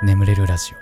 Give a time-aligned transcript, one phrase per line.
[0.00, 0.76] 眠れるラジオ。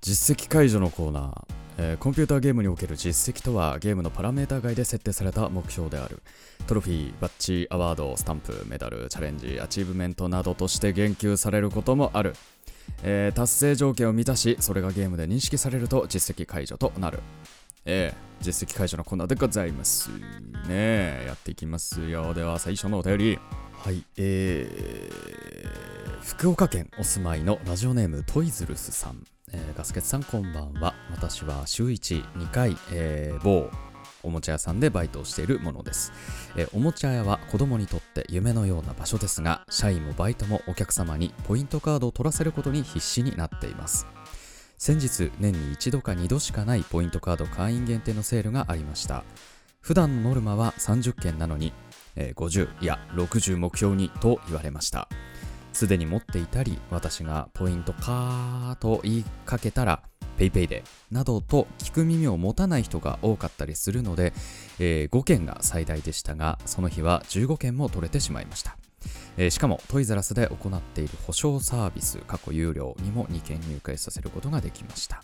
[0.00, 1.44] 実績解除のコーナー、
[1.76, 6.22] えーコンピューターゲームにおける実績とはゲームのパラメータ外で設定された目標である。
[6.66, 12.34] トロフィー、バッジ、アワード、スタンプ、メダル、チャレンジ、アチーブメントなどとして言及されることもある、
[13.02, 17.18] えー達成条件を満たしそれがゲームで認識されると実績解除となる。
[17.90, 20.08] えー実績解除のコーナーでございます。
[20.10, 20.22] ね
[20.70, 22.32] えやっていきますよ。
[22.32, 23.38] では最初のお便り。
[23.84, 29.22] はいえー、福岡県お住まいのラジオネームトイズルスさん、
[29.52, 30.94] えーガスケツさんこんばんは。
[31.10, 33.68] 私は週12回、えー某
[34.22, 36.12] おもちゃ屋さんでバイトをしているものです、
[36.56, 44.06] えーおもちゃ屋は子供にとって夢のような場所ですが社員もバイトもお客様にポイントカードを取らせることに必死になっています。
[44.82, 49.24] 先日年に一度か二度しかないポイントカード会員限定のセールがありました。
[49.82, 51.74] 普段のノルマは30件なのに、
[52.16, 55.06] えー50いや60目標にと言われました。
[55.74, 60.02] すでに持っていたり私がポイントかーと言いかけたら
[60.38, 64.32] PayPay でなどと聞く耳を持たない人が多かったりするので、
[64.78, 68.78] えー5件が最大でしたがその日は15件も取れてしまいました。
[69.36, 75.22] えーしかもトイザラスで行っている保証サービス過去有料にも2件入会させることができました。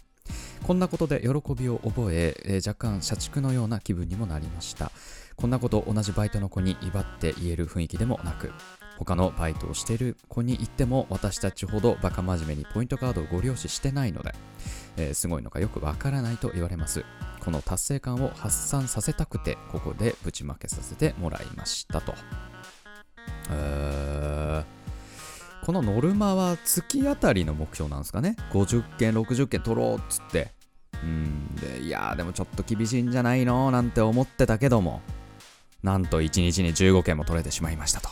[0.63, 4.91] こんなことで喜びを覚ええー若干社畜のような気分にもなりました。
[5.37, 8.51] こんなこと同じバイトの子に威張って言える雰囲気でもなく
[8.97, 14.35] 他のバイトをしている子に言っても私たちほどバカ真面目にポイントカードをご了承してないので、
[14.97, 17.05] えーすごいのかよくわからないと言われます。
[17.45, 22.15] この達成感を発散させたくてここでぶちまけさせてもらいましたと。
[23.51, 24.65] え
[25.65, 30.53] このノルマは月あたりの目標なんですかね？50件60件取ろうっつって。
[31.03, 31.55] うん。
[31.57, 33.71] でいやでもちょっと厳しいんじゃないの？
[33.73, 35.03] なんて思ってたけども。
[35.83, 38.09] なんと1日に15件も取れてしまいましたと。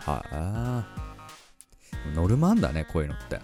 [0.00, 0.86] はあ
[2.14, 3.40] ノルマあんだねこういうのって。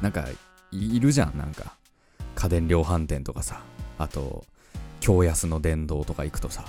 [0.00, 0.26] なんか
[0.70, 1.76] いいるじゃんなんか。
[2.36, 3.62] 家電量販店とかさ。
[3.98, 4.44] あと
[5.00, 6.64] 京安の電動とか行くとさ。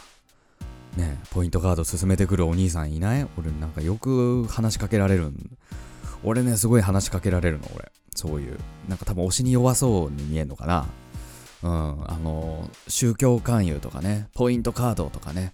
[0.98, 3.28] ねポイントカード進めてくるお兄さんいない？
[3.38, 5.58] 俺なんかよく話しかけられるん
[6.24, 8.58] 俺ねすごい話しかけられるの俺そういう
[8.88, 10.88] なんか多分推しに弱そうに見えんのかな
[11.64, 15.54] うんあの宗教勧誘とかねポイントカードとかね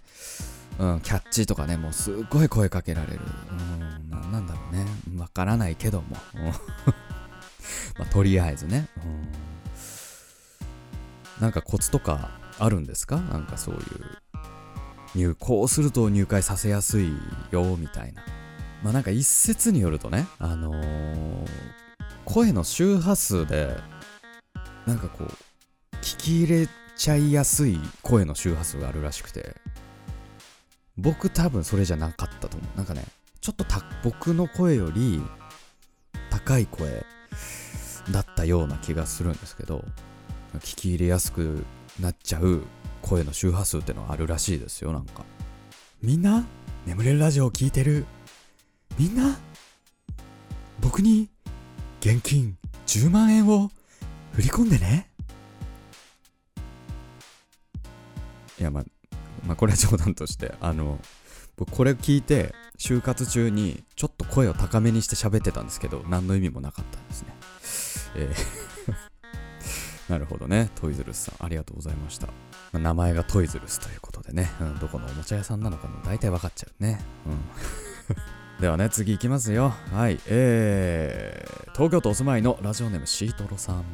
[0.78, 3.20] うん、キャッチとかね、もうすっごい声かけられる。
[3.50, 4.84] うん、ななんだろうね。
[5.16, 6.18] わからないけども。
[7.98, 8.86] まあ、とりあえずね。
[11.38, 13.16] うん、なんかコツとかあるんですか？
[13.16, 13.82] なんかそういう。
[15.16, 17.12] 入こうすると入会させやすい
[17.50, 18.22] よ、みたいな。
[18.82, 21.46] まあなんか一説によるとね、あのー
[22.26, 23.76] 声の周波数で、
[24.84, 29.54] なんかこう、聞き入れちゃいやすい声の周波数があるらしくて、
[30.98, 32.76] 僕多分それじゃなかったと思う。
[32.76, 33.04] なんかね、
[33.40, 35.22] ちょっとた僕の声より
[36.30, 37.06] 高い声
[38.10, 39.84] だったような気がするんですけど、
[40.56, 41.64] 聞き入れやすく
[42.00, 42.64] なっちゃう
[43.08, 45.24] 声の周波数ってのはあるらしいですよ、なんか。
[46.02, 46.44] みんな？
[46.86, 48.04] 眠れるラジオを聞いてる？
[48.98, 49.38] みんな？
[50.80, 51.30] 僕に
[52.00, 52.56] 現金
[52.86, 53.70] 10万円を
[54.32, 55.08] 振り込んでね？
[58.58, 58.84] いや、まあ、
[59.46, 60.98] まあ、これは冗談として、あの、
[61.56, 67.34] 僕これ聞いて、就活中にちょっと声を高めにして喋ってたんですけど、何の意味もなかったですね。
[68.16, 68.66] えー
[70.10, 70.70] なるほどね。
[70.76, 72.28] トイズルスさん、ありがとうございました。
[72.78, 77.00] 名前がトイズルスということでね、うん、どこのおもちゃ屋さんなのかも大体分かっちゃうね。
[77.26, 77.40] うん。
[78.60, 79.74] ではね、次いきますよ。
[79.92, 80.18] はい。
[80.26, 83.84] えー、東京都お住まいのラジオネームシートロさん。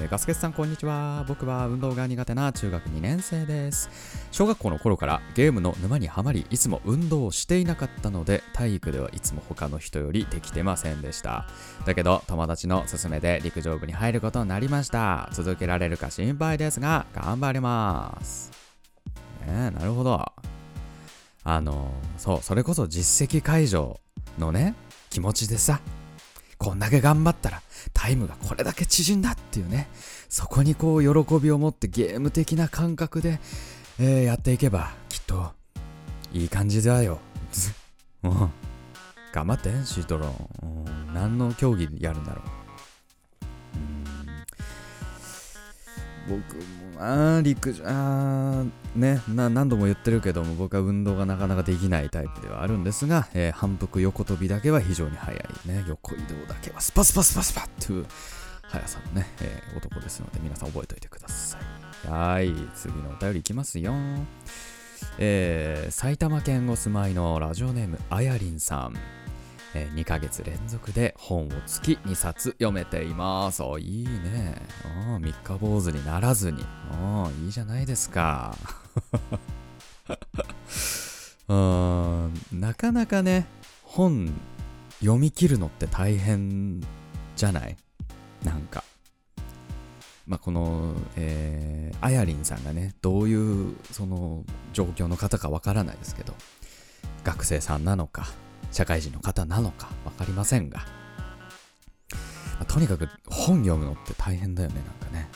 [0.00, 1.26] えーガスケツさんこんにちは。
[1.28, 3.90] 僕は運動が苦手な中学2年生です。
[4.30, 11.46] 小学校の頃からゲームの沼にはまりいつも運動をしていなかったので体育ではいつも他の人よりできてませんでした。
[11.84, 15.28] だけど友達の勧めで陸上部に入ることになりました。
[15.32, 18.50] 続けられるか心配ですが頑張ります。
[19.46, 20.32] ねえなるほど。
[21.44, 24.00] あのそうそれこそ実績解除
[24.38, 24.74] のね
[25.10, 25.80] 気持ちでさ
[26.60, 27.62] こんだけ頑張ったら
[27.94, 29.88] タイムがこれだけ縮んだっていうね。
[30.28, 33.40] そこにこう喜びを持ってゲーム的な感覚で、
[33.98, 35.52] えーやっていけばきっと
[36.34, 37.18] いい感じだよ。
[38.22, 38.50] うん。
[39.32, 42.44] 頑張ってシートロン、うん、何の競技やるんだろう。
[46.28, 46.42] うん。
[46.42, 48.64] 僕もあー陸上あ
[48.94, 58.06] ね何度も言ってるけども僕は運動がなかなかできないタイプではあるんですが、えー反復横跳びだけは非常に速いね横移動だけはスパスパスパスパっていう
[58.62, 61.58] 速さのね、えー男ですので皆さん覚えておいてくださ
[62.06, 62.08] い。
[62.08, 63.94] はい次のお便りいきますよ。
[65.18, 68.94] えー埼玉県お住まいのラジオネームあやりんさん、
[69.74, 73.62] えー2ヶ月連続で本を月2冊読めています。
[73.62, 74.56] おいいね。
[75.20, 76.64] 三日坊主にならずに。
[77.44, 78.56] いいじゃないですか。
[81.48, 83.46] なかなかね
[83.82, 84.32] 本
[85.00, 86.80] 読み切るのって大変
[87.36, 87.76] じゃない？
[88.44, 88.84] なんか。
[90.26, 96.34] まあ、この、えー、あやりんさんがね、どういうその状況の方かわからないですけど、
[97.24, 98.28] 学生さんなのか、
[98.70, 100.86] 社会人の方なのかわかりませんが、ま
[102.60, 105.28] あとにかく本読むのって大変だよね、なんかね。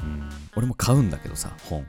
[0.00, 1.86] うん、俺も買うんだけどさ、本。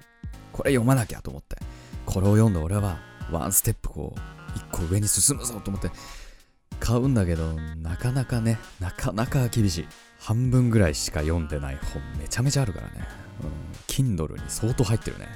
[0.51, 1.57] これ読まなきゃと思って。
[2.05, 2.99] これを読んで俺は
[3.31, 4.19] ワンステップこう、
[4.55, 5.89] 一個上に進むぞと思って
[6.79, 9.87] 買うんだけど、なかなかね、なかなか厳しい。
[10.19, 13.07] 半分ぐらいしか読んでない本めちゃめちゃあるからね。
[13.43, 13.51] うん。
[13.87, 15.27] Kindle に相当入ってるね。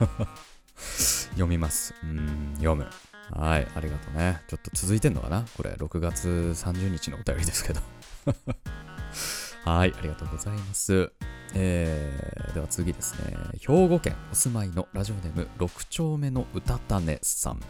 [1.30, 1.94] 読みます。
[2.02, 2.86] うん、読む。
[3.30, 4.42] はい、ありがとうね。
[4.48, 5.44] ちょっと続いてんのかな？
[5.56, 7.80] これ、6月30日のお便りですけど。
[9.64, 11.12] はい、ありがとうございます。
[11.54, 13.36] えー、では次ですね。
[13.60, 17.60] 兵庫県お住まいのラジオネーム6丁目の歌種さん。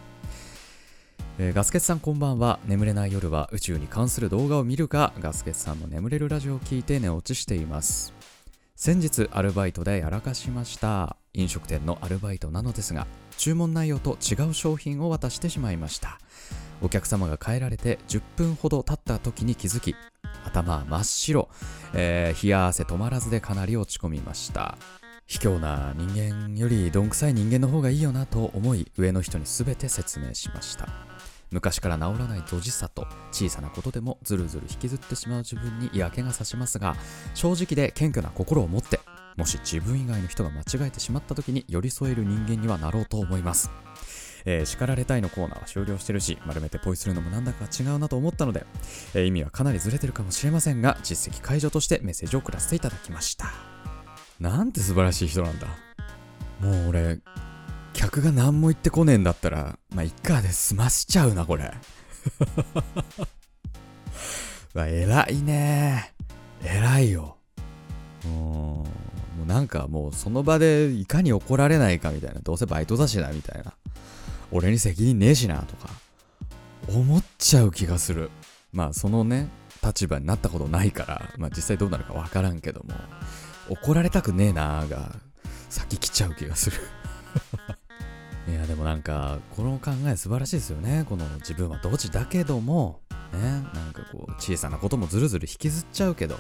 [1.41, 8.13] えーガスケツさんこんばんは眠れない夜は宇宙に関する動画を見るかガスケツさんの眠れるラジオを聞いて寝落ちしています
[8.75, 13.07] 先日アルバイトでやらかしました飲食店のアルバイトなのですが
[13.37, 16.19] 注文内容と違う商品を渡してしまいました。
[16.81, 19.97] お客様が帰られて10分ほど経った時に気づき
[20.45, 21.49] 頭は真っ白、
[21.95, 24.77] えー冷や汗止まらずでかなり落ち込みました。
[25.27, 30.89] 卑怯な人間よりどんくさい人間の方がいいよなと思い上の人に全て説明しました。
[31.51, 36.95] 昔から治らないドジさと小さなことでもずるずる引きずってしまう自分に嫌気がさしますが
[37.35, 39.01] 正直で謙虚な心を持って
[39.39, 43.71] もし自分以外の人が間違えてしまった時に寄り添える人間にはなろうと思います。
[44.45, 48.67] えー叱られたいのコーナーは終了してるし丸めてポイするのもなんだか違うなと思ったので、
[49.15, 53.53] えー意味はかなりずれてるかもしれませんが実績解除としてメッセージを送らせていただきました。
[54.41, 55.69] なんて素晴らしい人なんだ。
[56.61, 57.21] もう俺
[57.93, 61.73] 客が何も言ってこねえんだったらまあいっかで済ましちゃうなこれ。
[64.75, 66.13] うわ偉いね。
[66.65, 67.37] 偉いよ。
[68.25, 69.08] うん
[69.39, 72.41] もうなんかもうその場でいかに怒られないかみたいな。
[72.41, 73.73] どうせバイトだしなみたいな。
[74.51, 75.89] 俺に責任ねえしなとか。
[76.89, 78.31] 思っちゃう気がする。
[78.73, 79.49] まあそのね
[79.85, 81.31] 立場になったことないから。
[81.39, 82.95] まあ実際どうなるかわからんけども。
[83.69, 85.15] 怒られたくねえなーが
[85.69, 86.79] 先来ちゃう気がする。
[88.51, 91.05] いやでもなんかこの考え素晴らしいですよね。
[91.09, 93.01] この自分はドジだけども。
[93.33, 93.41] ね。
[93.75, 96.37] なんかこう小さなこともずるずる引きずっちゃうけど、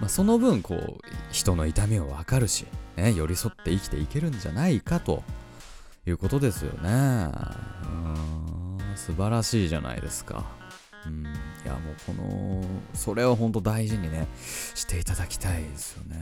[0.00, 1.00] まあ、その分こう
[1.30, 5.22] 人の痛みを分かるし、ね、寄り添って生きていけるんじゃないかと
[6.06, 6.90] いうことですよね。
[7.84, 10.44] うん素晴らしいじゃないですか。
[11.06, 11.28] うんい
[11.66, 12.64] やもうこの
[12.94, 14.26] それを本当大事にね
[14.74, 16.16] していただきたいですよね。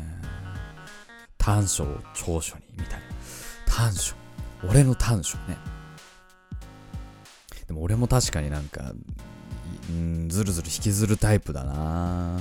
[1.38, 3.06] 短所を長所にみたいな。
[3.66, 4.14] 短所。
[4.68, 5.56] 俺の短所ね。
[7.66, 8.92] でも俺も確かになんか
[9.88, 12.40] うんずるずる引きずるタイプだな。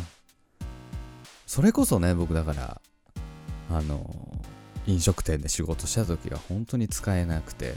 [1.45, 2.81] それこそね僕だから
[3.69, 4.41] あの
[4.85, 7.75] 飲食店で仕事した時は本当に使えなくて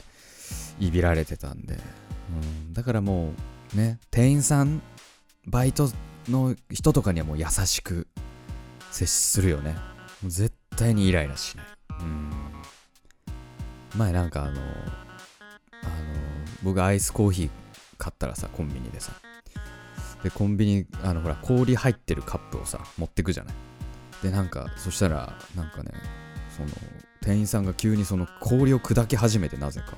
[0.79, 3.33] いびられてたんで、うん、だからも
[3.73, 4.81] うね店員さん
[5.45, 5.89] バイト
[6.27, 8.07] の人とかにはもう優しく
[8.91, 9.75] 接するよね。
[10.21, 11.65] もう絶対にイライラしない。
[12.01, 12.31] うん。
[13.95, 14.61] 前なんかあのあの
[16.63, 17.49] 僕アイスコーヒー
[17.97, 19.13] 買ったらさコンビニでさ
[20.23, 23.53] でコンビニあのほら氷入ってるカップをさ持ってくじゃない？
[24.23, 25.91] でなんかそしたらなんかね
[26.55, 26.69] その
[27.21, 29.93] 店員さんが急にその氷を砕き始めてなぜか。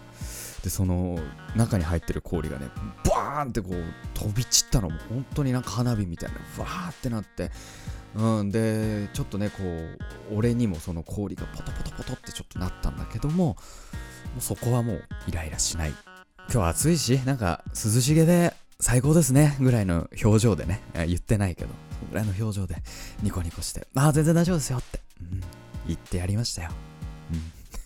[0.64, 1.20] でその
[1.58, 2.68] 中に入ってる氷がね
[3.04, 4.90] バーンってこう飛び散ったの。
[4.90, 7.52] も本当になんか花火みたいなわーってなって。
[8.16, 9.98] うんでちょっとねこう
[10.38, 13.56] 俺にもその氷がポトポトポトってちょっとなったんだけどもも
[14.38, 15.94] うそこはもうイライラしない。
[16.54, 20.82] 今日暑いしなんか涼しげで最高ですねぐらいの表情でね。
[20.94, 21.70] 言ってないけど。
[22.12, 22.76] ぐらいの表情で
[23.22, 23.88] ニコニコして。
[23.96, 25.42] ああ全然大丈夫ですよって、うん、
[25.88, 26.72] 言ってやりましたよ、
[27.32, 27.42] うん、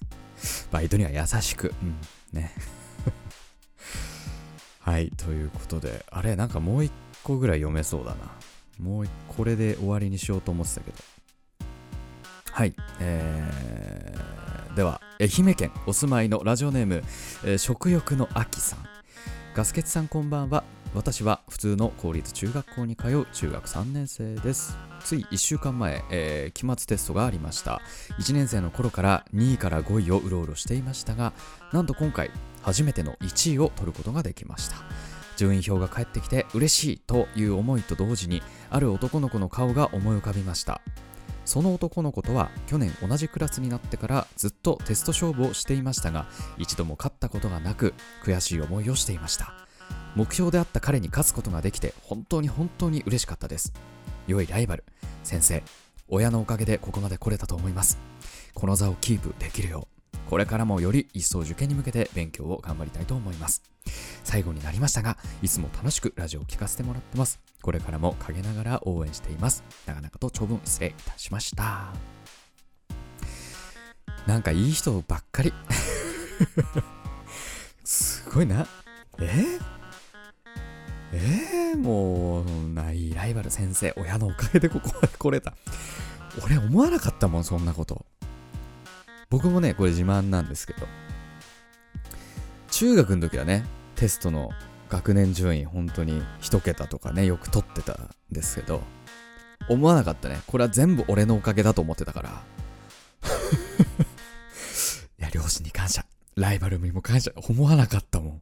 [0.72, 1.96] バイトには優しく、うん、
[2.34, 2.52] ね。
[4.82, 6.04] はいということで。
[6.10, 8.32] あれなんかもう一個ぐらい読めそうだな。
[8.80, 10.98] もうこれで終わりにしようと思ってたけど。
[12.54, 17.04] はいえー、では愛媛県お住まいのラジオネーム、
[17.44, 18.80] えー食欲の秋さん。
[19.54, 20.77] ガスケツさんこんばんは。
[20.98, 24.76] 私は普通の公立中学校に通う中学3年生です。
[25.00, 27.82] つい1週間前、えー期末テストがありました。
[28.20, 31.34] 1年生の頃から2位から5位をうろうろしていましたが
[31.72, 32.32] なんと今回
[32.64, 34.78] 初めての1位を取ることができました。
[35.36, 40.82] 順位表が返ってきて嬉しいという思いと同時にある男の子の顔が思い浮かびました。
[41.46, 46.26] その男の子とは去年同じクラスになってからずっとテスト勝負をしていましたが
[46.58, 47.94] 一度も勝ったことがなく
[48.26, 49.67] 悔しい思いをしていました。
[50.18, 53.72] 目標であった彼に勝つことができて本当に本当に嬉しかったです。
[54.26, 54.84] 良いライバル。
[55.24, 55.62] 先生
[56.08, 58.00] 親のおかげでここまで来れたと思います。
[58.56, 63.62] この座をキープできるようこれからもより一層受験に向けて勉強を頑張りたいと思います。
[64.24, 67.40] 最後になりましたがいつも楽しくラジオを聞かせてもらってます。
[67.62, 69.64] これからも陰ながら応援しています。
[69.86, 71.94] 長々と長文失礼いたしました。
[74.26, 75.54] なんかいい人ばっかり。
[77.86, 78.68] すごいな。
[79.20, 79.77] え？
[81.14, 85.54] えー、もうないライバル先生親のおかげでここまで来れた。
[86.44, 88.06] 俺思わなかったもんそんなこと。
[89.30, 90.88] 僕もねこれ自慢なんですけど。
[92.72, 94.50] 中学の時はねテストの
[94.90, 98.82] 学年順位本当に一桁とかねよく取ってたんですけど
[99.70, 100.42] 思わなかったね。
[100.48, 102.30] これは全部俺のおかげだと思ってたから。
[105.20, 106.06] いや両親に感謝。
[106.36, 107.32] ライバルにも感謝。
[107.36, 108.42] 思わなかったもん。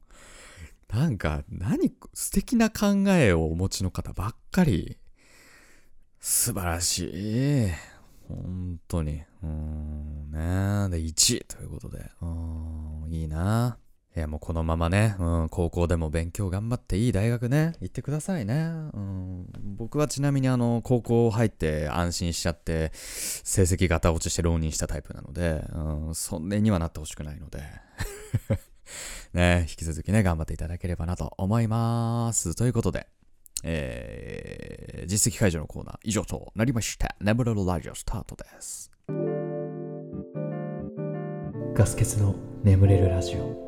[0.96, 4.96] なんか何素敵な考えをお持ちの方ばっかり。
[6.20, 7.68] 素晴らしい。
[8.26, 9.22] 本当に。
[9.42, 10.96] うーんね。
[10.96, 12.10] で1位ということで。
[12.22, 13.76] うんいいな。
[14.16, 18.54] いやもうこのままね、うん、高校でも勉強頑張っていい大学ね、行ってくださいね。
[18.94, 27.60] うん、僕はちなみにあの、高校入って安心しちゃって、成績ガタ落ちして浪人したタイプなので、うん、そんなにはなってほしくないので。
[29.32, 32.54] ね、引き続きね、頑張っていただければなと思います。
[32.54, 33.06] ということで、
[33.64, 37.16] えー、実績解除のコーナー以上となりました。
[37.20, 38.90] 眠れるラジオスタートです。
[41.74, 43.66] ガス欠の眠れるラジオ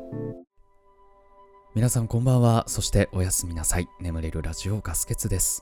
[1.75, 2.63] 皆さんこんばんは。
[2.67, 3.87] そしておやすみなさい。
[3.99, 5.61] 眠れるラジオガス欠です。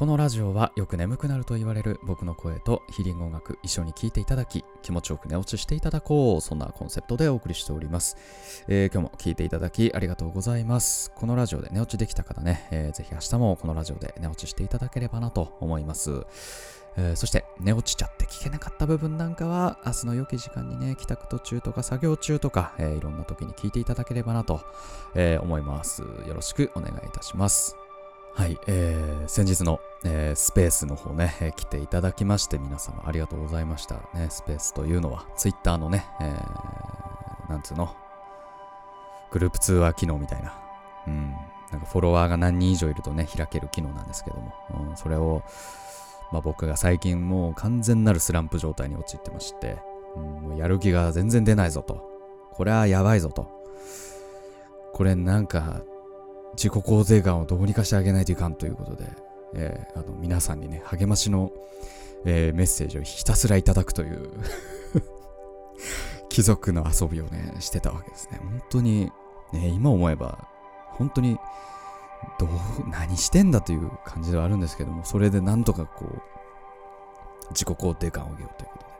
[0.00, 8.16] このラジオはよく眠くなると言われる僕の声とヒーリング音楽一緒に聴いていただき気持ちよく寝落ちしていただこうそんなコンセプトでお送りしております、
[8.66, 11.12] えー今日も聴いていただきありがとうございます。
[11.14, 16.24] このラジオで寝落ちできた方ね、えーぜひ明日もこのラジオで寝落ちしていただければなと思います。
[16.96, 24.62] えーそして寝落ちちゃって聞けなかった部分なんかは明日の良き時間にね帰宅途中とか作業中とか、えーいろんな時に聞いていただければなと、
[25.14, 26.00] えー思います。
[26.00, 27.76] よろしくお願いいたします。
[28.34, 37.94] はい、えー先日の、えースペースの方ね、えー来ていただきまして皆様ありがとうございましたねスペースというのはツイッターのね、えーなんつうの？
[39.32, 40.54] グループ通話機能みたいな
[41.06, 41.34] うん
[41.70, 44.54] なんかフォロワーが何人以上いるとね開ける機能なんですけども、
[44.90, 45.42] うん、それを
[46.32, 49.78] まあ、僕が最近もう完全なるスランプ状態に陥ってまして、
[50.14, 52.08] うん、もうやる気が全然出ないぞと。
[52.52, 53.50] これはやばいぞと。
[54.92, 55.80] これなんか
[56.54, 59.04] 自己肯定感をどうにかしてあげないといかんということで、
[59.54, 61.50] えーあの皆さんにね、励ましの、
[62.24, 64.30] えーメッセージをひたすらいただくという
[66.28, 68.40] 貴族の遊びをね、してたわけですね。
[68.42, 69.12] 本当に、
[69.52, 70.46] ね、今思えば、
[70.92, 71.38] 本当に
[72.38, 72.48] どう、
[72.90, 76.22] 何してんだという感じではあるんですけども、それでなんとかこう、
[77.50, 78.90] 自己肯定感を上げようということで。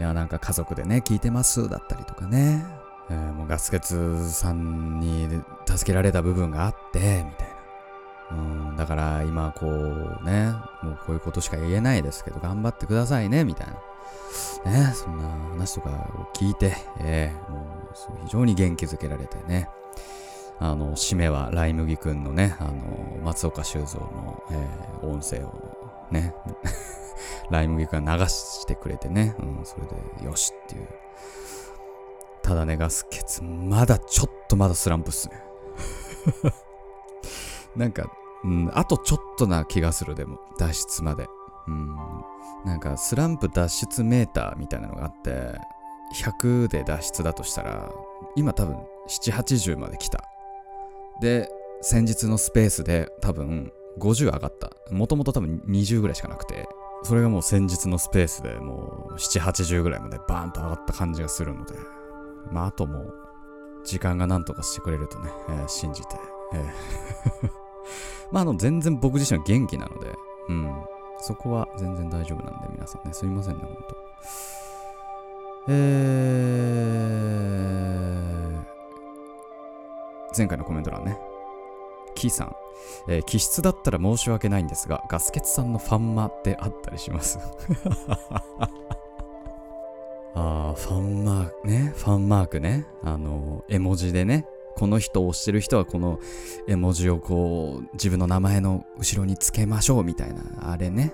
[0.00, 2.64] いや、なんか家族でね、聞いてますだったりとかね、
[3.10, 5.28] えーもうガスケツさんに
[5.66, 7.58] 助けられた部分があって、みたいな。
[8.30, 8.34] う
[8.72, 13.74] ん、だから今こうね、もうこういうことしか言えないですけど、頑張ってくださいね、みたいな。
[14.70, 17.68] ね、そんな話とかを聞いて、えーもう
[18.24, 19.68] 非常に元気づけられてね、
[20.60, 25.52] あの、締めはライ麦くんのね、あの、松岡修造の、えー音声を
[26.10, 26.34] ね、
[27.50, 30.88] ライ麦くんが流してくれてね、うん、それでよしっていう。
[32.48, 35.42] ただね、ガスケツ、まだちょっとまだスランプっすね。
[37.76, 38.10] なんか、
[38.42, 41.26] うん、あとちょっとな気がする、でも、脱出まで。
[41.66, 41.94] うん、
[42.64, 45.60] なんか、スランプ脱出メーターみたいなのがあって、
[46.14, 47.92] 100で脱出だとしたら、
[48.34, 48.78] 今多分、
[49.08, 50.24] 7、80まで来た。
[51.20, 51.50] で、
[51.82, 54.72] 先日のスペースで多分50上がった。
[54.90, 56.66] もともと多分20ぐらいしかなくて、
[57.02, 61.74] それがもう先日のスペースでもう7、80ぐらいまでバーンと上がった感じがするので、
[62.52, 63.14] まああともう
[63.84, 66.16] 時間が何とかしてくれるとね、えー信じて、
[66.54, 67.50] えー。
[68.30, 70.14] まああの全然僕自身は元気なので、
[70.48, 70.84] うん、
[71.20, 73.82] そこは全然大丈夫なんで皆さんね、すいませんね、ほんと。
[75.70, 81.18] えー、前回のコメント欄ね、
[82.14, 82.54] キーさん、
[83.08, 87.38] えー気質だったら申し訳ないんですが、ガスケツさんのファンマってあったりします。
[90.38, 92.86] あファンマークね、ファンマークね？
[93.02, 96.20] あの、絵文字でね、この人を推してる人はこの
[96.68, 101.12] 絵文字をこう、自分の名前の後ろにつけましょうみたいな、あれね。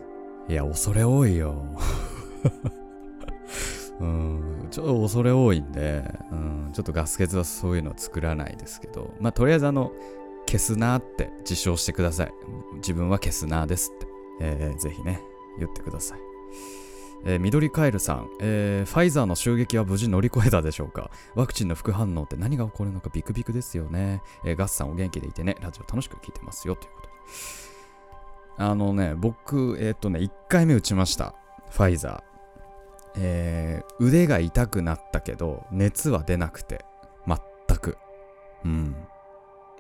[0.49, 1.54] いや、恐れ多いよ。
[4.00, 9.93] うん、ちょっと恐れ多いんで、うん、ちょっとガス欠はそういうのは作らないですけど、まあ、とりあえずあの、
[10.47, 12.33] 消すなって自称してください。
[12.76, 14.07] 自分は消すなーですって。
[14.40, 15.21] えーぜひね、
[15.59, 16.19] 言ってください。
[17.25, 21.11] えー緑カエルさん、えーファイザーの襲撃は無事乗り越えたでしょうか？
[21.35, 24.23] ワクチンの副反応って何が起こるのかビクビクですよね。
[24.45, 27.14] えーガスさんお元気でいてね、ラジオ楽しく聞いてますよということで。
[28.57, 31.35] あのね、僕、えっとね、1回目打ちました。
[31.71, 32.23] ファイザー。
[33.16, 36.85] えー腕が痛くなったけど、熱は出なくて、
[37.26, 37.97] 全く。
[38.64, 38.97] うん。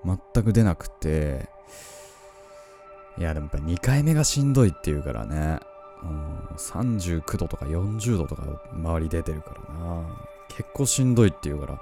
[0.04, 1.48] 全く出なくて、
[3.18, 5.60] いや、でもやっぱ2回目がしんどいっていうからね。
[6.56, 10.02] 39度とか40度とか周り出てるからな。
[10.48, 11.80] 結構しんどいっていうから、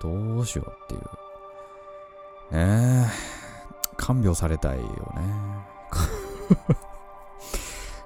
[0.00, 1.00] どうしようっていう。
[2.52, 3.42] ねえ。
[3.96, 5.22] 看病されたいよね。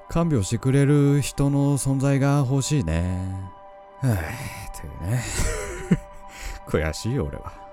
[0.08, 3.50] 看病してくれる人の存在が欲しいね。
[4.00, 4.16] はい、
[4.78, 5.22] というね。
[6.68, 7.65] 悔しいよ、俺は。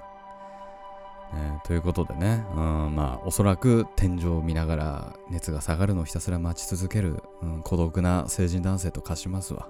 [1.33, 9.69] ねということでね、うん、まあ、おそらく天井を見ながら熱が下がるのをひたすら待ち続ける、うん、孤独な成人男性と化しますわ。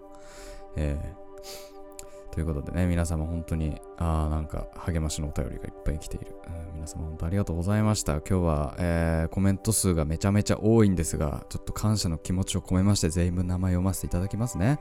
[0.75, 1.23] えー
[2.33, 6.35] ということでね、皆様本当に、あーなんか励ましのお便りがいっぱい来ている。
[6.47, 8.13] うん皆様本当ありがとうございました。
[8.13, 14.79] 今日は、えーコメント数がめちゃめちゃ多いんですが、ちょっと感謝の気持ちを込めまして、全員名前読ませていただきますね。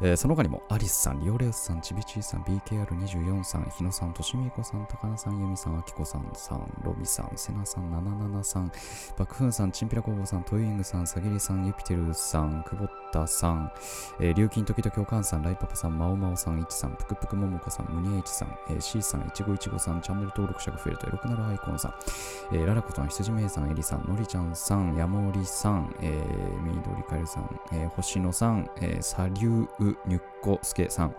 [0.00, 8.72] えーその他にも、アリスさん、リオレウスさん、ちびちいさん、BKR24 さん、日野さん、としみこさん、高菜さん、ゆみさん、あきこさんさん、ロビさん、セナさん、77さん、
[9.18, 13.72] バクフンさん、チンピラ工房さん、トイイングさん、さぎりさん、ユピテルさん、久保田さん、
[14.20, 21.94] えー、琉金時々おかんさん、ライパパさん、まおまおさん、いちさん、ぷくぷくももこさん、むにえいちさん、えー、C さん、いちごいちごさん、チャンネル登録者が増えると、よくなるアイコンさん、
[22.52, 31.14] えーララコさん、羊めいさん、えりさん、のりちゃんさん、やもりさん、えー、みどりかえるさん、えー、星野さん、えー、さりゅうにゅっこすけさん、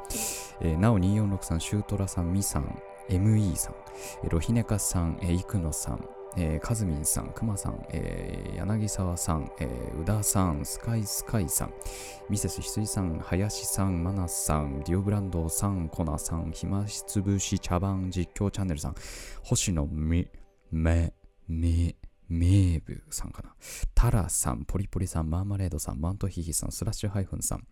[0.61, 3.75] えー、なお246さん、シュートラさん、みさん、ME さん、
[4.23, 11.73] えーロヒネカさん、えー、いくのさん、えー、カズミンさん、クマさん、えー、柳沢さん、えー、宇田さん、スカイスカイさん、
[12.29, 18.95] ミセス羊さん、林さん、マナスさん、ディオブランドさん、コナさん、暇しつぶし茶番実況チャンネルさん、
[19.43, 20.27] 星野み、
[20.71, 21.13] め、
[21.47, 21.95] め、
[22.29, 23.53] メーブさんかな。
[23.93, 27.67] タラさん、ポリポリさん、マーマレードさん、マントヒヒさん、スラッシュハイフンさん、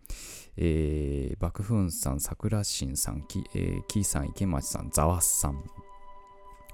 [0.56, 5.64] えー、バクフンさん、サクラシンさん、キ,、えー、キーさん、池町さん、ザワさん、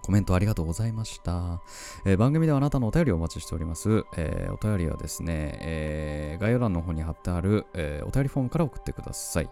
[0.09, 1.61] コメントありがとうございました。
[2.07, 4.07] えー番組ではあなたのお便りをお待ちしております。
[4.17, 9.51] えーお便りはですね、えー概要欄の方に貼ってある、えお便りフォームから送ってください。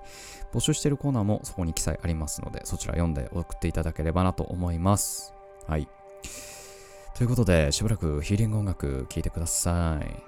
[0.54, 5.34] 募集しているコーナーもそこに記載ありますので、そちら読んで送っていただければなと思います。
[5.66, 5.86] はい。
[7.14, 10.25] ということで、しばらくヒーリング音楽聴いてください。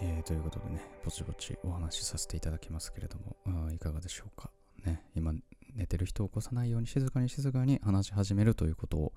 [0.00, 4.50] えー、ということでね、ぼちぼちお話しさせていただきますけれども、あいかがでしょうか？
[4.84, 5.32] ね、今、
[5.74, 9.12] 寝てる人を起こさないように静かに静かに話し始めるということを、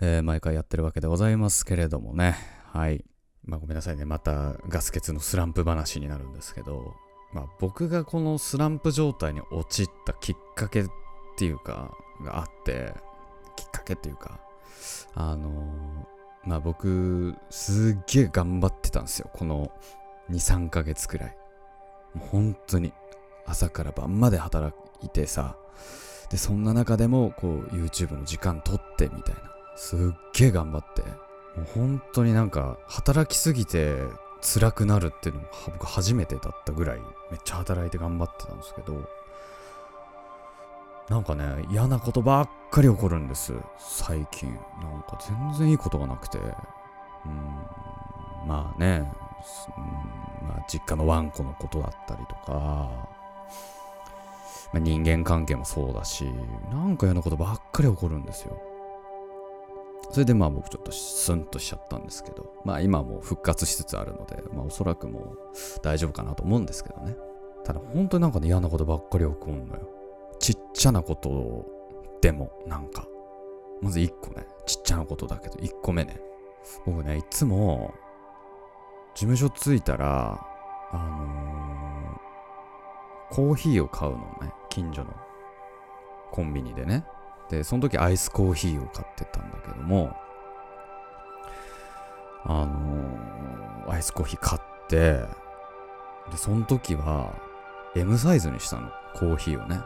[0.00, 2.34] えー、毎回やってるわけでございますけれどもね、
[2.64, 3.04] はい。
[3.44, 6.94] まあごめんなさいね、またガス欠のスランプ話になるんですけど、
[7.32, 10.86] まあ僕がこのスランプ状態に陥ったきっかけっ
[11.36, 12.94] ていうか、があって、
[13.56, 14.40] きっかけっていうか、
[15.14, 19.30] あのーまあ僕、すっげえ頑張ってたんですよ。
[19.32, 19.70] この
[20.30, 21.36] 2、3ヶ月くらい。
[22.14, 22.92] もう本当に
[23.46, 25.56] 朝から晩まで働いてさ、
[26.30, 29.40] で、そんな中でもこう YouTube の時間取ってみたいな。
[29.76, 29.98] すっ
[30.34, 31.02] げえ頑張って。
[31.02, 33.96] もう本当になんか働きすぎて
[34.40, 37.00] 辛くなるっていうのも僕初めてだったぐらい
[37.30, 39.08] めっちゃ働いて頑張ってたんですけど、
[41.10, 44.48] なんかね、嫌なことばっかり起こるんです、最近。
[44.48, 44.56] な
[44.96, 46.38] んか全然いいことがなくて。
[46.38, 46.42] う
[47.28, 49.12] ん、まあね、
[49.76, 49.80] う
[50.44, 52.52] んまあ、実家のワンコのことだったりとか、
[54.72, 56.30] まあ、人間関係もそうだし、
[56.70, 58.56] なんか嫌なことばっかり起こるんですよ。
[60.12, 65.38] それでまあ僕ちょっとスンとしちゃったんですけど、まあ今もう復活しつつあるので、まあおそらくもう
[65.82, 67.16] 大丈夫かなと思うんですけどね。
[67.64, 69.99] ただ本当になんかね嫌なことばっかり起こるのよ。
[70.40, 71.66] ちっちゃなこと
[72.20, 73.06] でもなんか。
[73.80, 74.46] まず1個ね。
[74.66, 76.20] ちっちゃなことだけど1個目ね。
[76.84, 77.94] 僕ねいつも
[79.14, 80.40] 事務所着いたら
[80.92, 84.52] あのー、コーヒーを買うのね。
[84.68, 85.14] 近所の。
[86.32, 87.04] コンビニでね。
[87.50, 90.14] でその時アイスコーヒーを買ってたんだけども
[92.44, 94.96] あのー、アイスコーヒー買って
[96.30, 97.34] でその時は
[97.96, 98.90] M サイズにしたの。
[99.14, 99.80] コーヒーをね。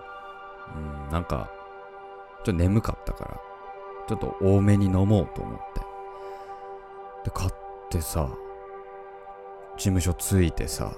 [0.74, 1.50] うん、なんか、
[2.38, 3.40] ちょっと眠かったから、
[4.08, 5.80] ちょっと多めに飲もうと思って。
[7.24, 7.50] で、買っ
[7.90, 8.28] てさ、
[9.76, 10.92] 事務所着いてさ、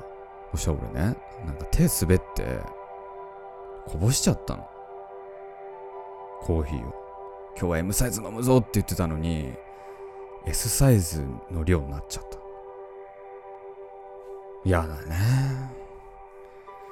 [0.52, 2.60] そしたら俺ね、なんか手滑って、
[3.86, 4.68] こぼしちゃったの。
[6.40, 6.94] コーヒーを。
[7.58, 9.54] 今日は M サイズ飲むぞって言ってたのに、
[10.46, 12.38] S サイズの量になっちゃった。
[14.64, 15.75] 嫌だね。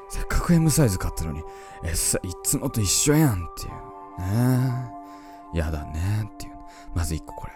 [0.09, 1.43] せっかく M サイズ買ったのに
[1.85, 3.95] S いつもと一緒やんっていう。
[4.21, 4.95] ね
[5.55, 6.53] やだねっていう。
[6.95, 7.53] まず1個これ。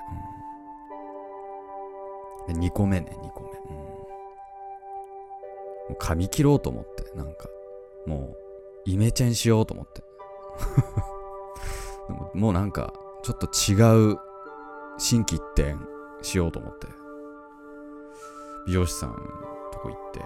[2.54, 3.48] うん、2個目ね、2個目。
[3.48, 3.90] うん、も
[5.90, 7.48] う髪切ろうと思って、なんか、
[8.06, 8.37] も
[8.87, 10.02] う、イメチェンしようと思って。
[12.34, 14.18] もうなんか、ちょっと違う
[14.96, 15.76] 心機一転
[16.22, 16.87] しようと思って。
[18.66, 19.14] 美容師さん
[19.72, 20.20] とこ行って、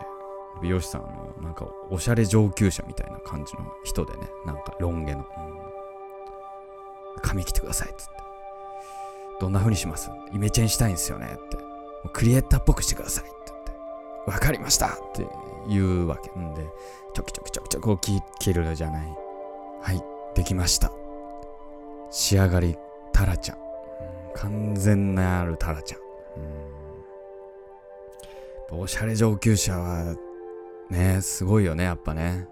[0.61, 5.27] 美容師さんのなんかおしゃれ上級者みたいな感じの人でねなんかロン毛の、うん、
[7.23, 8.13] 髪切ってくださいっつって。
[9.41, 10.11] どんな風にします？
[10.33, 11.57] イメチェンしたいんですよねって。
[12.13, 14.31] クリエイターっぽくしてくださいって言って。
[14.31, 15.27] わかりましたって
[15.69, 16.31] 言うわけ。
[16.39, 16.65] んで
[17.15, 19.09] ちょきちょきちょきちょきこう切るじゃない。
[19.81, 20.03] はい
[20.35, 20.93] できました。
[22.11, 22.77] 仕上がり
[23.13, 23.59] タラちゃん、
[24.35, 26.01] 完全なるタラちゃん、
[28.75, 30.15] うん、おしゃれ上級者は
[30.93, 32.47] ねすごいよね、やっぱね。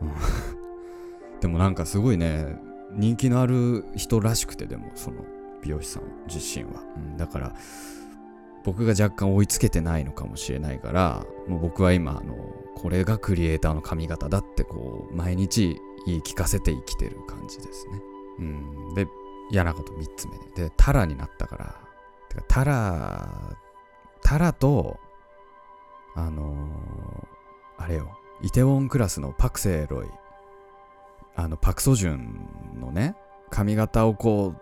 [1.40, 2.58] でもなんかすごいね、
[2.92, 5.24] 人気のある人らしくて、でも、その
[5.62, 6.82] 美容師さん自身は。
[6.96, 7.54] うん、だから、
[8.64, 12.34] 僕が若干追いつけてないのかもしれないから、もう僕は今、あの、
[12.76, 18.02] これがクリエイターの髪型だってこう、毎日言い聞かせて生きてる感じですね。
[18.38, 18.94] うん。
[18.94, 19.06] で、
[19.50, 20.68] 嫌なこと3つ目で。
[20.68, 21.74] で、タラになったから、
[22.28, 23.56] てかタラ、
[24.22, 24.98] タラと、
[26.14, 27.29] あのー、
[27.82, 30.06] あれよ、イテウォンクラスのパクセロイ、
[31.34, 33.16] あの、パクソジュンのね、
[33.48, 34.60] 髪型をこう、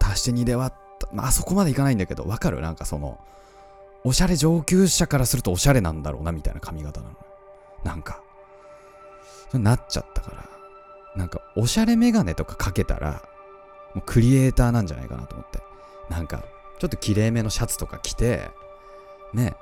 [0.00, 2.60] 足して2で割った、まあそこまでいかないんだけど、わかる？
[2.60, 3.18] なんかその、
[4.04, 7.16] おしゃれ上級者からするとおしゃれなんだろうな、みたいな髪型なの。
[7.84, 8.22] なんか、
[9.50, 10.48] そなっちゃったから、
[11.16, 13.22] なんか、おしゃれメガネとかかけたら、
[13.94, 15.58] もうクリエイターなんじゃないかなと思って。
[16.08, 16.44] なんか、
[16.78, 18.50] ちょっと綺麗めのシャツとか着て、
[19.34, 19.54] ね、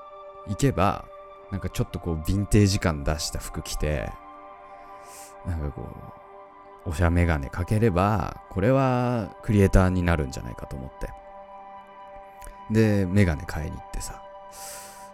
[0.47, 1.07] 行けば、
[1.51, 4.11] なんかちょっとこう、ヴィンテージ感出した服着て、
[5.47, 5.89] なんかこ
[6.87, 11.11] う、おしゃメガネかければ、これはクリエイターになるんじゃないかと思って。
[12.71, 14.23] で、メガネ買いに行ってさ、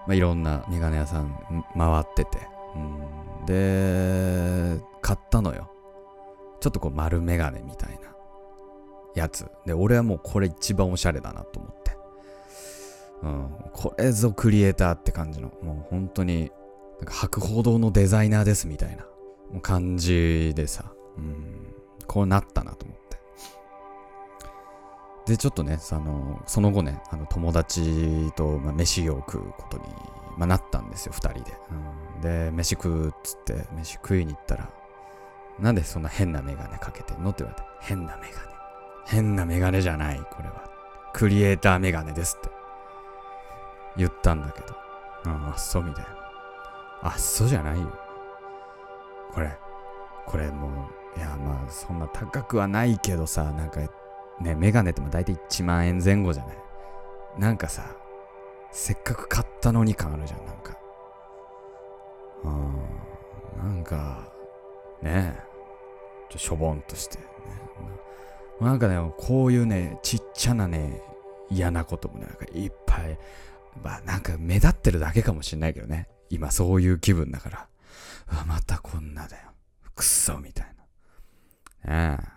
[0.07, 2.39] まあ、いろんなメガネ屋さん回ってて、
[2.75, 5.71] うん、で、買ったのよ。
[6.61, 8.15] ちょっとこう丸メガネみたいな
[9.15, 9.51] やつ。
[9.65, 11.96] で、俺はもうこれ一番おしゃれだなと思って。
[13.23, 16.51] うん、これぞクリエイターって感じの、もう本当に、
[16.99, 19.07] なんか博報堂のデザイナーですみたいな
[19.61, 21.75] 感じでさ、うん、
[22.07, 23.19] こうなったなと思って。
[25.33, 29.85] で、ちょっとね、そのその後ね、あの友達と、まあ、飯を食うことに
[30.37, 31.53] まあ、なったんですよ、2人で。
[32.15, 34.71] うん、で、飯食うっつって、飯食いに行ったら、
[35.59, 37.31] なんでそんな変なメガネかけてんの？
[37.31, 38.33] って言われて、変なメガネ。
[39.07, 40.71] 変なメガネじゃない、これは。
[41.15, 42.51] クリエイターメガネですって
[43.97, 44.75] 言ったんだけど。
[45.27, 46.11] うん、あっそみたいな。
[47.03, 47.87] あっそじゃないよ。
[49.33, 49.59] これ、
[50.27, 50.69] これも
[51.17, 53.81] う、いや、まあ、そんな高くはないけどさ、なんか、
[54.41, 56.57] ね、メガネっても大体1万円前後じゃない？
[57.39, 57.97] なんかさ、
[58.71, 60.79] せっかく買ったのに感あるじゃん、なんか。
[62.45, 64.29] うん、なんか、
[65.03, 65.43] ねえ、
[66.31, 67.25] ちょしょぼんとして、ね。
[68.61, 71.03] なんかね、こういうね、ちっちゃなね、
[71.51, 73.19] 嫌なこともね、なんかいっぱい、
[73.83, 76.09] まあなんか目立ってるだけかもしんないけどね。
[76.31, 77.69] 今そういう気分だから。
[78.33, 79.51] うわ、またこんなだよ。
[79.95, 80.67] くっそ、みたい
[81.85, 82.17] な。
[82.17, 82.37] ねえ。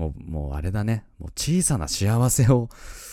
[0.00, 1.04] もう、もうあれだね。
[1.18, 2.68] もう小さな幸せを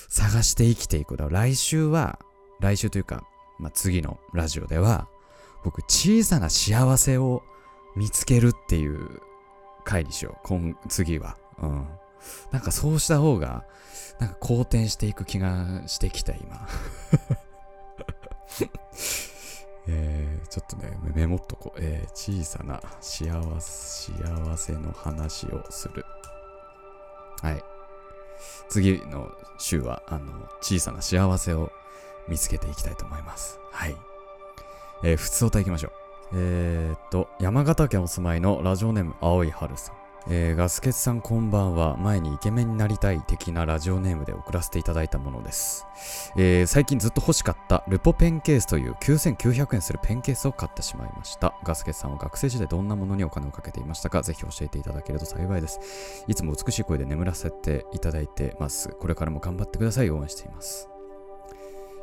[0.09, 1.17] 探して生きていく。
[1.17, 2.19] だから来週は、
[2.61, 3.23] 来週というか、
[3.59, 5.07] まあ、次のラジオでは、
[5.63, 7.43] 僕、小さな幸せを
[7.95, 9.21] 見つけるっていう
[9.83, 10.47] 回にしよう。
[10.47, 11.37] 今、次は。
[11.59, 11.87] うん。
[12.51, 13.65] なんかそうした方が、
[14.19, 16.67] なんか好転していく気がしてきた、今。
[19.89, 21.79] えー、ちょっとね、メモっとこう。
[21.79, 26.05] えー、小さな幸せ、幸せの話をする。
[27.41, 27.63] はい。
[28.69, 31.71] 次の週は、あの、小さな幸せを
[32.27, 33.59] 見つけていきたいと思います。
[33.71, 33.95] はい。
[35.03, 35.91] えー、普通歌いきましょう。
[36.33, 40.06] えー、っと、山形県お住まいのラジオネーム青い春さん。
[40.29, 41.95] えー、ガスケツさんこんばんは。
[41.95, 45.85] 前にイケメンになりたい的なラジオネームで送らせていただいたものです。
[46.35, 51.53] えー、最近ずっと欲しかったルポペンケースという9900円するペンケースを買ってしまいました。
[51.63, 54.21] ガスケツさんは学生時代どんなものにお金をかけていましたか？
[54.21, 56.25] ぜひ教えていただけると幸いです。
[56.27, 58.89] いつも美しい声で眠らせていただいてます。
[58.89, 60.09] これからも頑張ってください。
[60.09, 60.89] 応援しています。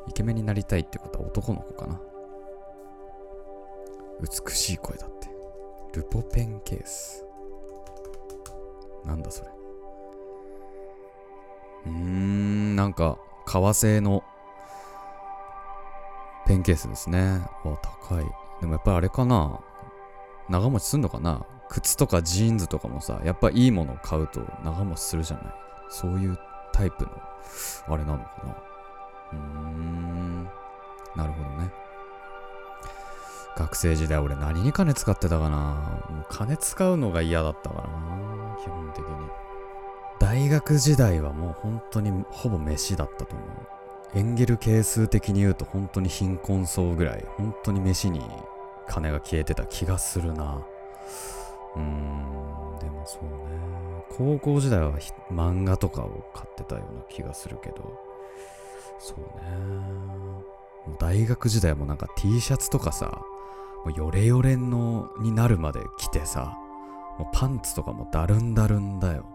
[0.08, 2.00] イケメンになりたいってことは男の子かな？
[4.22, 5.28] 美しい声だって。
[5.92, 7.26] ルポペンケース。
[9.04, 9.50] なんだそれ。
[11.86, 14.24] うーん、なんか、革製の
[16.46, 17.42] ペンケースですね。
[17.64, 18.24] わ、高い。
[18.60, 19.60] でもやっぱりあれかな。
[20.48, 25.54] 長持ちすんのかな靴とかジーンズとかもさ、やっぱいいものを買うと長持ちするじゃない。
[25.88, 26.38] そういう
[26.72, 27.10] タイプの、
[27.88, 28.56] あれなのかな。
[29.32, 30.44] うーん、
[31.16, 31.83] なるほどね。
[33.56, 35.58] 学生時代俺何に金使ってたかな。
[36.10, 39.10] もう金使うのが嫌だったからな基本的に。
[40.18, 43.48] 大学時代はもう本当にほぼ飯だったと思う。
[44.14, 47.24] エンゲル係数的に言うと本当に貧困層ぐらい。
[47.36, 48.22] 本当に飯に
[48.88, 50.62] 金が消えてた気がするな。
[51.76, 53.30] うーんでもそうね。
[54.16, 54.92] 高校時代は
[55.32, 57.98] 漫画とかを買ってたような気がするけど。
[58.98, 59.24] そうね。
[60.86, 63.22] もう大学時代もなんか T シャツとかさ
[63.84, 66.56] もうヨレヨレのになるまで着てさ、
[67.18, 69.22] もうパンツとかもだるんだるんだよ。
[69.22, 69.28] も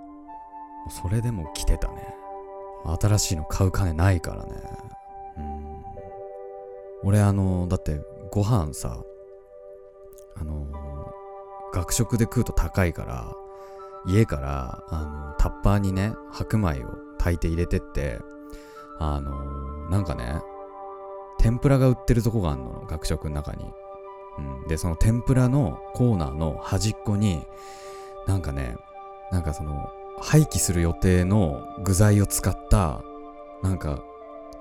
[0.88, 2.16] うそれでも着てたね。
[3.00, 4.52] 新しいの買う金ないからね。
[5.38, 5.84] うん。
[7.04, 9.04] 俺あの、だってご飯さ、
[10.36, 10.66] あの
[11.72, 13.32] 学食で食うと高いから、
[14.08, 18.20] 家から、あの、タッパーにね、白米を炊いて入れてって、
[18.98, 20.42] あのなんかね、
[21.40, 23.66] 天ぷらが売ってるとこがあんの、学食の中に。
[24.38, 27.46] うん、で、その天ぷらのコーナーの端っこに、
[28.28, 28.76] なんかね、
[29.32, 29.90] なんかその、
[30.22, 33.02] 廃棄する予定の具材を使った、
[33.64, 34.04] なんか、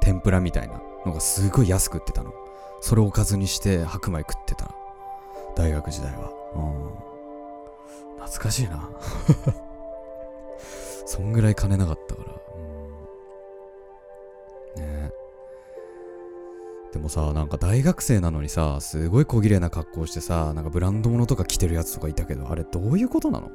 [0.01, 2.33] 天ぷらみたいなのがすごい安く売ってたの。
[2.81, 4.71] それをおかずにして白米食ってた。
[5.57, 6.31] 大学時代は。
[6.55, 8.25] うん。
[8.25, 8.89] 懐かしいな。
[11.07, 12.33] そんぐらい金なかったから。
[12.33, 12.78] うん、
[16.93, 23.51] でもさ、なんか大学生なのにさ、すごい小綺麗な格好してさ、なんかブランド物とか着てるやつとかいたけど、あれどういうことなの？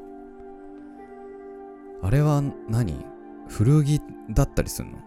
[2.04, 3.04] あれは何？
[3.48, 5.00] 古着だったりすんの？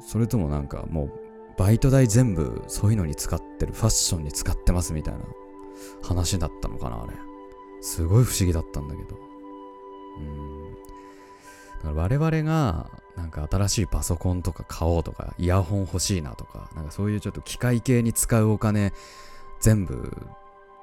[0.00, 1.10] それともなんかもう
[1.58, 5.20] バイト代全部そういうのに使ってる、ファッションに使ってますみたいな
[6.02, 7.12] 話だったのかなあれ。
[7.82, 9.18] すごい不思議だったんだけど。
[10.18, 10.74] うん。
[10.74, 10.78] だ
[11.82, 18.92] から我々がなんか新しいパソコンとか買おうとか、イヤホン欲しいなとか、なんかそういうちょっと機械系に使うお金、
[19.60, 19.94] 全部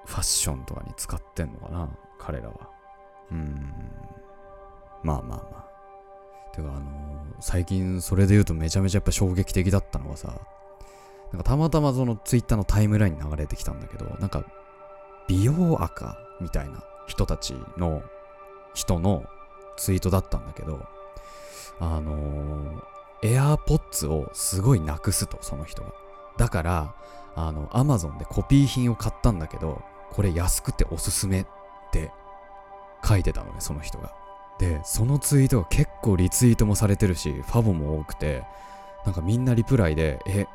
[0.05, 2.55] ファッションとかに使ってんのかな、彼らは。
[3.31, 3.73] うーん。
[5.03, 5.71] まあまあまあ。
[6.53, 6.83] てかあのー、
[7.39, 10.39] 最近それで言うとめちゃめちゃやっぱ衝撃的だったのはさ、
[11.31, 14.43] なんかたまたまそのツイッターのタイムラインに流れてきたんだけど、なんか
[15.27, 18.03] 美容赤みたいな人たちの
[18.73, 19.23] 人の
[19.77, 20.85] ツイートだったんだけど、
[21.81, 25.91] あのー、AirPods をすごいなくすと、その人が。
[26.37, 26.95] だから、
[27.35, 31.45] あの、アマゾンでコピー品を買ったんだけど、これ安くておすすめっ
[31.91, 32.11] て
[33.03, 34.13] 書いてたのね、その人が。
[34.59, 38.43] で、そのツイートが結構リツイートもされてるし、ファボも多くて、
[39.05, 40.45] なんかみんなリプライで、え、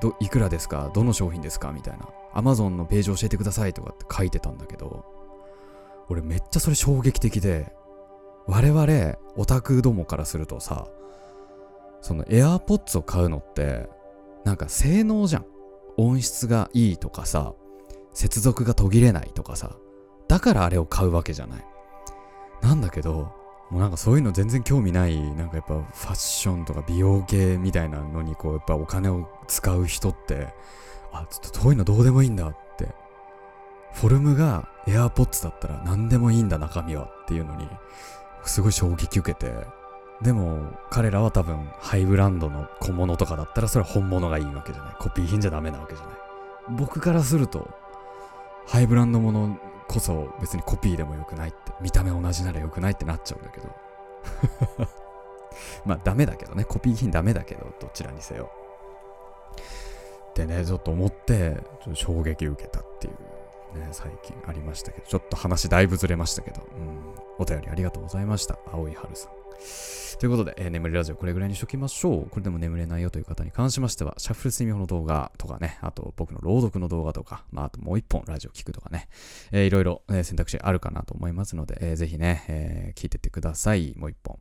[0.00, 0.90] どいくらですか？
[0.94, 1.70] どの商品ですか？
[1.70, 2.08] みたいな。
[2.32, 5.04] アマゾンのページ教えてくださいとかって書いてたんだけど、
[6.08, 7.72] 俺めっちゃそれ衝撃的で、
[8.46, 10.88] 我々オタクどもからするとさ、
[12.00, 13.88] その AirPods を買うのって、
[14.44, 15.46] なんか性能じゃん。
[15.96, 17.54] 音質がいいとかさ、
[18.12, 19.76] 接続が途切れないとかさ、
[20.28, 21.64] だからあれを買うわけじゃない。
[22.62, 23.32] なんだけど、
[23.70, 30.48] もうなんかそういうの全然興味ない、なんかやっぱファッションとか美容系みたいなのにこうやっぱお金を使う人って、
[31.12, 32.88] あ、ちょっとそういうのどうでもいいんだって。
[33.92, 37.68] フォルムが AirPods だったら何でもいいんだ中身はっていうのに、
[38.44, 39.52] すごい衝撃受けて、
[40.22, 44.94] でも彼らは多分ハイブランドの小物とかだったらそれは本物がいいわけじゃない。
[44.98, 46.14] コピー品じゃダメなわけじゃない。
[46.76, 47.68] 僕からすると、
[48.66, 53.68] ハイブランドものこそ別にコピーでもよくないって、見た目同じならよくないってなっちゃうんだけど。
[55.84, 58.50] まあダメだけどね、コピー品ダメだけど、どちらにせよ。
[60.30, 63.14] ってね、ちょっと思って、ちょっと衝撃受けたっていう
[63.74, 68.58] ね、最近ありましたけど、ちょっと話だいぶずれましたけど、うん、お便りありがとうございました。
[68.72, 69.44] 青い春さん。
[70.18, 72.30] ということで、えー、眠りラジオこれぐらいにしときましょう。
[72.30, 79.08] これでも眠れないよという方に関しましては、シャッフル睡眠法の動画とかね、あと僕の朗読の動画とか、まあ、あともう一本ラジオ聞くとかね、
[79.50, 83.94] えー、いろいろ、えー、選択肢あるかなと思いますので、えー、ぜひね、えー、聞いてってください。
[83.96, 84.38] もう一本。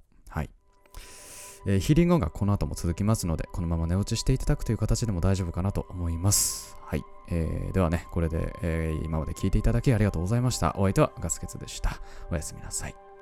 [1.65, 6.77] えー、ヒーリング音がこの後も続きますので、このまま寝落ちしていただくという形でも大丈夫かなと思います。
[6.81, 7.03] はい。
[7.29, 10.75] えー、ではね、これで、えー、今まで聞いていただきありがとうございました。
[10.77, 11.99] お相手はガスケツでした。
[12.31, 13.12] おやすみなさい。